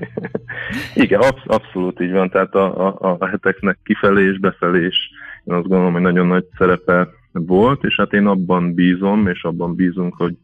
Igen, 0.95 1.21
absz- 1.21 1.47
abszolút 1.47 2.01
így 2.01 2.13
van, 2.13 2.31
tehát 2.31 2.55
a, 2.55 2.97
a, 3.01 3.17
a 3.19 3.27
heteknek 3.27 3.79
kifelé 3.85 4.25
és 4.25 4.39
befelé 4.39 4.87
is 4.87 4.97
én 5.45 5.55
azt 5.55 5.69
gondolom, 5.69 5.93
hogy 5.93 6.03
nagyon 6.03 6.27
nagy 6.27 6.45
szerepe 6.59 7.09
volt, 7.33 7.85
és 7.85 7.95
hát 7.97 8.13
én 8.13 8.27
abban 8.27 8.75
bízom, 8.75 9.29
és 9.29 9.43
abban 9.43 9.75
bízunk, 9.75 10.15
hogy, 10.15 10.37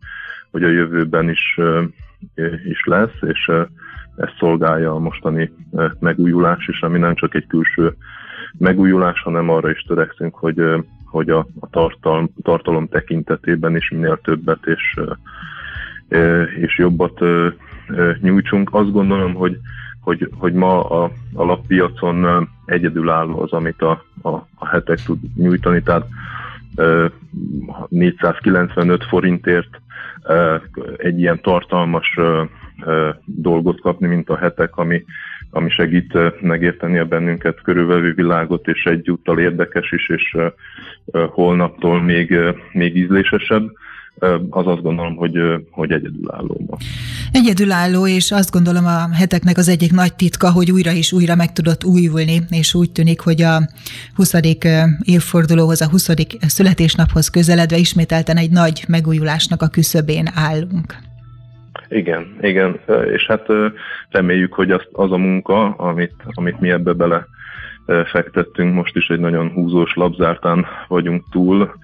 hogy 0.51 0.63
a 0.63 0.69
jövőben 0.69 1.31
is, 1.31 1.59
is 2.65 2.85
lesz, 2.85 3.19
és 3.21 3.51
ezt 4.17 4.37
szolgálja 4.39 4.95
a 4.95 4.99
mostani 4.99 5.53
megújulás 5.99 6.69
is, 6.69 6.81
ami 6.81 6.99
nem 6.99 7.15
csak 7.15 7.35
egy 7.35 7.47
külső 7.47 7.95
megújulás, 8.59 9.21
hanem 9.21 9.49
arra 9.49 9.71
is 9.71 9.83
törekszünk, 9.83 10.35
hogy, 10.35 10.63
hogy 11.05 11.31
a, 11.31 11.47
a 11.61 11.69
tartalom, 11.71 12.31
tartalom 12.43 12.89
tekintetében 12.89 13.77
is 13.77 13.91
minél 13.91 14.21
többet 14.23 14.67
és, 14.67 15.01
és 16.61 16.79
jobbat 16.79 17.21
nyújtsunk. 18.21 18.75
Azt 18.75 18.93
gondolom, 18.93 19.35
hogy 19.35 19.59
hogy, 20.03 20.31
hogy 20.39 20.53
ma 20.53 20.85
a 20.85 21.11
alappiacon 21.35 22.49
egyedülálló 22.65 23.41
az, 23.43 23.53
amit 23.53 23.83
a, 23.83 24.05
a, 24.23 24.29
a 24.55 24.67
hetek 24.67 25.03
tud 25.03 25.19
nyújtani, 25.37 25.83
tehát 25.83 26.07
495 27.89 29.05
forintért 29.05 29.81
egy 30.97 31.19
ilyen 31.19 31.41
tartalmas 31.41 32.19
dolgot 33.25 33.81
kapni, 33.81 34.07
mint 34.07 34.29
a 34.29 34.37
hetek, 34.37 34.77
ami, 34.77 35.05
ami 35.51 35.71
segít 35.71 36.41
megérteni 36.41 36.99
a 36.99 37.05
bennünket 37.05 37.61
körülvevő 37.63 38.15
világot, 38.15 38.69
és 38.69 38.85
egyúttal 38.85 39.39
érdekes 39.39 39.93
is, 39.93 40.09
és 40.09 40.37
holnaptól 41.29 42.03
még, 42.03 42.39
még 42.73 42.97
ízlésesebb. 42.97 43.71
Az 44.51 44.67
azt 44.67 44.83
gondolom, 44.83 45.17
hogy, 45.17 45.39
hogy 45.71 45.93
egyedülálló 45.93 46.61
ma. 46.67 46.77
Egyedülálló, 47.33 48.07
és 48.07 48.31
azt 48.31 48.51
gondolom 48.51 48.87
a 48.87 49.15
heteknek 49.15 49.57
az 49.57 49.69
egyik 49.69 49.93
nagy 49.93 50.15
titka, 50.15 50.51
hogy 50.51 50.71
újra 50.71 50.93
és 50.93 51.13
újra 51.13 51.35
meg 51.35 51.53
tudott 51.53 51.85
újulni, 51.85 52.41
és 52.51 52.75
úgy 52.75 52.93
tűnik, 52.93 53.21
hogy 53.21 53.43
a 53.43 53.61
20. 54.15 54.35
évfordulóhoz, 55.03 55.81
a 55.81 55.89
20. 55.89 56.11
születésnaphoz 56.41 57.29
közeledve 57.29 57.77
ismételten 57.77 58.37
egy 58.37 58.51
nagy 58.51 58.85
megújulásnak 58.89 59.63
a 59.63 59.69
küszöbén 59.69 60.29
állunk. 60.35 60.97
Igen, 61.89 62.37
igen, 62.41 62.81
és 63.15 63.27
hát 63.27 63.47
reméljük, 64.11 64.53
hogy 64.53 64.71
az, 64.71 64.83
az 64.93 65.13
a 65.13 65.17
munka, 65.17 65.69
amit, 65.71 66.15
amit 66.35 66.61
mi 66.61 66.71
ebbe 66.71 66.93
bele 66.93 67.27
fektettünk, 67.87 68.75
most 68.75 68.97
is 68.97 69.09
egy 69.09 69.21
nagyon 69.21 69.51
húzós 69.51 69.95
labzártán 69.95 70.67
vagyunk 70.89 71.25
túl, 71.31 71.75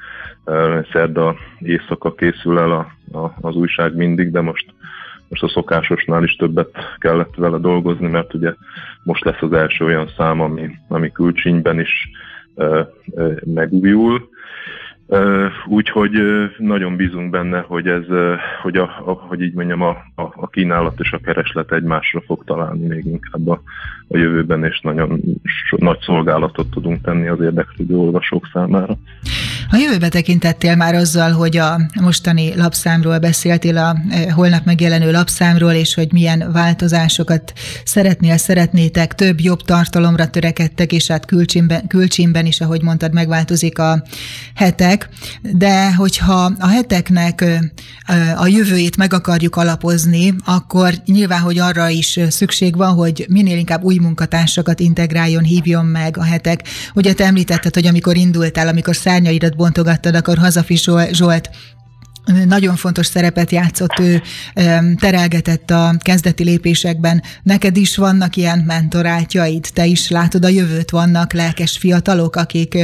szerda 0.92 1.36
éjszaka 1.58 2.14
készül 2.14 2.58
el 2.58 2.70
a, 2.72 3.18
a, 3.18 3.34
az 3.40 3.54
újság 3.54 3.96
mindig, 3.96 4.30
de 4.30 4.40
most 4.40 4.66
most 5.28 5.42
a 5.42 5.48
szokásosnál 5.48 6.24
is 6.24 6.36
többet 6.36 6.70
kellett 6.98 7.34
vele 7.34 7.58
dolgozni, 7.58 8.08
mert 8.08 8.34
ugye 8.34 8.54
most 9.02 9.24
lesz 9.24 9.42
az 9.42 9.52
első 9.52 9.84
olyan 9.84 10.08
szám, 10.16 10.40
ami, 10.40 10.70
ami 10.88 11.12
külcsínyben 11.12 11.80
is 11.80 12.10
ö, 12.54 12.80
ö, 13.14 13.32
megújul. 13.44 14.28
Úgyhogy 15.66 16.12
nagyon 16.58 16.96
bízunk 16.96 17.30
benne, 17.30 17.60
hogy 17.60 17.86
ez, 17.86 18.04
hogy, 18.62 18.76
a, 18.76 18.82
a, 18.82 19.12
hogy 19.12 19.42
így 19.42 19.54
mondjam, 19.54 19.82
a, 19.82 19.88
a, 20.14 20.22
a 20.34 20.48
kínálat 20.48 21.00
és 21.00 21.12
a 21.12 21.18
kereslet 21.18 21.72
egymásra 21.72 22.20
fog 22.20 22.44
találni 22.44 22.86
még 22.86 23.04
inkább 23.04 23.48
a, 23.48 23.62
a 24.08 24.16
jövőben, 24.16 24.64
és 24.64 24.80
nagyon 24.80 25.20
nagy 25.76 25.98
szolgálatot 26.00 26.70
tudunk 26.70 27.02
tenni 27.02 27.28
az 27.28 27.40
érdeklődő 27.40 27.96
olvasók 27.96 28.48
számára. 28.52 28.98
A 29.70 29.76
jövőbe 29.76 30.08
tekintettél 30.08 30.76
már 30.76 30.94
azzal, 30.94 31.32
hogy 31.32 31.56
a 31.56 31.80
mostani 32.00 32.56
lapszámról 32.56 33.18
beszéltél, 33.18 33.76
a 33.76 33.96
e, 34.10 34.32
holnap 34.32 34.64
megjelenő 34.64 35.10
lapszámról, 35.10 35.72
és 35.72 35.94
hogy 35.94 36.12
milyen 36.12 36.50
változásokat 36.52 37.52
szeretnél, 37.84 38.36
szeretnétek, 38.36 39.14
több, 39.14 39.40
jobb 39.40 39.62
tartalomra 39.62 40.30
törekedtek, 40.30 40.92
és 40.92 41.06
hát 41.06 41.26
külcsímben, 41.26 41.86
külcsímben 41.86 42.46
is, 42.46 42.60
ahogy 42.60 42.82
mondtad, 42.82 43.12
megváltozik 43.12 43.78
a 43.78 44.02
hetek, 44.54 45.08
de 45.42 45.94
hogyha 45.94 46.52
a 46.58 46.68
heteknek 46.68 47.44
a 48.36 48.46
jövőjét 48.46 48.96
meg 48.96 49.12
akarjuk 49.12 49.56
alapozni, 49.56 50.34
akkor 50.44 50.92
nyilván, 51.04 51.40
hogy 51.40 51.58
arra 51.58 51.88
is 51.88 52.20
szükség 52.28 52.76
van, 52.76 52.94
hogy 52.94 53.26
minél 53.28 53.58
inkább 53.58 53.82
új 53.82 53.97
munkatársakat 53.98 54.80
integráljon, 54.80 55.42
hívjon 55.42 55.84
meg 55.84 56.16
a 56.16 56.24
hetek. 56.24 56.62
Ugye 56.94 57.12
te 57.12 57.24
említetted, 57.24 57.74
hogy 57.74 57.86
amikor 57.86 58.16
indultál, 58.16 58.68
amikor 58.68 58.96
szárnyaidat 58.96 59.56
bontogattad, 59.56 60.14
akkor 60.14 60.38
Hazafi 60.38 60.76
Zsolt 61.12 61.50
nagyon 62.48 62.74
fontos 62.74 63.06
szerepet 63.06 63.50
játszott, 63.50 63.98
ő 63.98 64.20
terelgetett 64.96 65.70
a 65.70 65.90
kezdeti 65.98 66.44
lépésekben. 66.44 67.22
Neked 67.42 67.76
is 67.76 67.96
vannak 67.96 68.36
ilyen 68.36 68.58
mentorátjaid? 68.66 69.64
Te 69.74 69.84
is 69.84 70.10
látod 70.10 70.44
a 70.44 70.48
jövőt? 70.48 70.90
Vannak 70.90 71.32
lelkes 71.32 71.78
fiatalok, 71.78 72.36
akik 72.36 72.78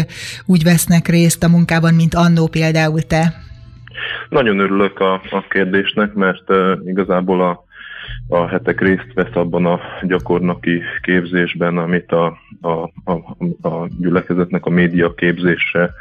úgy 0.46 0.62
vesznek 0.62 1.08
részt 1.08 1.44
a 1.44 1.48
munkában, 1.48 1.94
mint 1.94 2.14
annó 2.14 2.46
például 2.46 3.02
te? 3.02 3.34
Nagyon 4.28 4.58
örülök 4.58 4.98
a, 5.00 5.12
a 5.14 5.44
kérdésnek, 5.50 6.12
mert 6.12 6.50
uh, 6.50 6.78
igazából 6.84 7.42
a, 7.42 7.63
a 8.28 8.46
hetek 8.46 8.80
részt 8.80 9.12
vesz 9.14 9.34
abban 9.34 9.66
a 9.66 9.80
gyakornoki 10.02 10.82
képzésben, 11.00 11.78
amit 11.78 12.12
a, 12.12 12.38
a, 12.60 12.90
a, 13.04 13.12
a 13.68 13.88
gyülekezetnek 13.98 14.66
a 14.66 14.70
média 14.70 15.14
képzése 15.14 15.94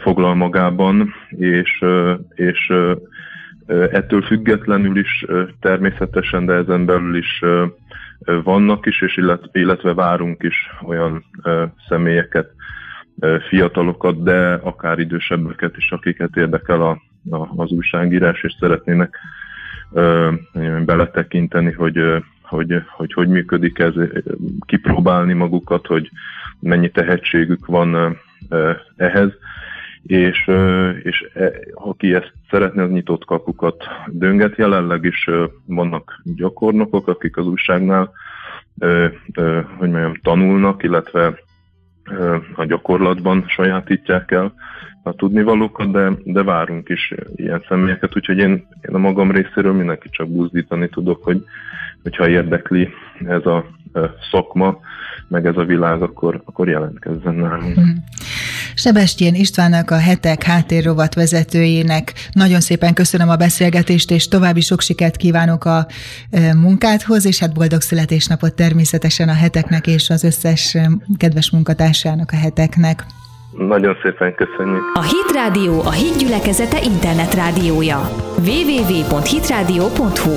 foglal 0.00 0.34
magában, 0.34 1.14
és, 1.28 1.84
és 2.34 2.72
ettől 3.66 4.22
függetlenül 4.22 4.98
is 4.98 5.24
természetesen, 5.60 6.46
de 6.46 6.52
ezen 6.52 6.84
belül 6.84 7.16
is 7.16 7.42
vannak 8.42 8.86
is, 8.86 9.02
és 9.02 9.20
illetve 9.52 9.94
várunk 9.94 10.42
is 10.42 10.56
olyan 10.82 11.24
személyeket, 11.88 12.50
fiatalokat, 13.48 14.22
de 14.22 14.52
akár 14.62 14.98
idősebbeket 14.98 15.76
is, 15.76 15.90
akiket 15.90 16.36
érdekel 16.36 16.82
a, 16.82 17.02
a, 17.30 17.48
az 17.56 17.70
újságírás, 17.70 18.42
és 18.42 18.56
szeretnének 18.60 19.18
beletekinteni, 20.84 21.72
hogy 21.72 22.22
hogy, 22.42 22.82
hogy 22.96 23.12
hogy 23.12 23.28
működik 23.28 23.78
ez, 23.78 23.94
kipróbálni 24.66 25.32
magukat, 25.32 25.86
hogy 25.86 26.10
mennyi 26.60 26.90
tehetségük 26.90 27.66
van 27.66 28.18
ehhez, 28.96 29.30
és, 30.02 30.50
és 31.02 31.30
e, 31.34 31.52
aki 31.74 32.14
ezt 32.14 32.32
szeretne, 32.50 32.82
az 32.82 32.90
nyitott 32.90 33.24
kapukat 33.24 33.84
dönget. 34.06 34.56
Jelenleg 34.56 35.04
is 35.04 35.30
vannak 35.66 36.20
gyakornokok, 36.24 37.08
akik 37.08 37.36
az 37.36 37.46
újságnál 37.46 38.12
hogy 39.78 39.90
mondjam, 39.90 40.14
tanulnak, 40.22 40.82
illetve 40.82 41.38
a 42.54 42.64
gyakorlatban 42.64 43.44
sajátítják 43.46 44.30
el 44.30 44.54
a 45.08 45.14
tudnivalókat, 45.14 45.90
de, 45.90 46.12
de 46.24 46.42
várunk 46.42 46.88
is 46.88 47.14
ilyen 47.34 47.64
személyeket, 47.68 48.16
úgyhogy 48.16 48.38
én, 48.38 48.66
én 48.88 48.94
a 48.94 48.98
magam 48.98 49.30
részéről 49.30 49.72
mindenki 49.72 50.08
csak 50.10 50.28
buzdítani 50.28 50.88
tudok, 50.88 51.24
hogy 51.24 51.44
hogyha 52.02 52.28
érdekli 52.28 52.88
ez 53.26 53.46
a 53.46 53.64
szakma, 54.30 54.78
meg 55.28 55.46
ez 55.46 55.56
a 55.56 55.64
világ, 55.64 56.02
akkor, 56.02 56.42
akkor 56.44 56.68
jelentkezzen 56.68 57.34
nálunk. 57.34 57.74
Hmm. 57.74 58.04
Sebestyén 58.74 59.34
Istvánnak, 59.34 59.90
a 59.90 59.98
hetek 59.98 60.42
háttérrovat 60.42 61.14
vezetőjének 61.14 62.12
nagyon 62.32 62.60
szépen 62.60 62.94
köszönöm 62.94 63.28
a 63.28 63.36
beszélgetést, 63.36 64.10
és 64.10 64.28
további 64.28 64.60
sok 64.60 64.80
sikert 64.80 65.16
kívánok 65.16 65.64
a 65.64 65.86
munkádhoz, 66.56 67.26
és 67.26 67.38
hát 67.38 67.54
boldog 67.54 67.80
születésnapot 67.80 68.54
természetesen 68.54 69.28
a 69.28 69.34
heteknek 69.34 69.86
és 69.86 70.10
az 70.10 70.24
összes 70.24 70.76
kedves 71.16 71.50
munkatársának 71.50 72.30
a 72.32 72.36
heteknek. 72.36 73.04
Nagyon 73.58 73.96
szépen 74.02 74.34
köszönjük. 74.34 74.82
A 74.94 75.02
Hit 75.02 75.30
Rádió 75.32 75.80
a 75.80 75.90
Hit 75.90 76.18
gyülekezete 76.18 76.78
internetrádiója. 76.82 77.98
www.hitradio.hu 78.36 80.36